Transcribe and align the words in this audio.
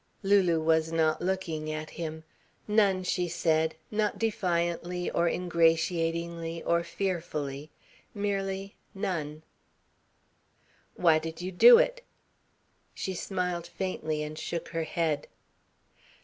Lulu 0.23 0.59
was 0.59 0.91
not 0.91 1.21
looking 1.21 1.71
at 1.71 1.91
him. 1.91 2.23
"None," 2.67 3.03
she 3.03 3.27
said 3.27 3.75
not 3.91 4.17
defiantly, 4.17 5.11
or 5.11 5.29
ingratiatingly, 5.29 6.63
or 6.63 6.83
fearfully. 6.83 7.69
Merely, 8.11 8.75
"None." 8.95 9.43
"Why 10.95 11.19
did 11.19 11.39
you 11.39 11.51
do 11.51 11.77
it?" 11.77 12.01
She 12.95 13.13
smiled 13.13 13.67
faintly 13.67 14.23
and 14.23 14.39
shook 14.39 14.69
her 14.69 14.85
head. 14.85 15.27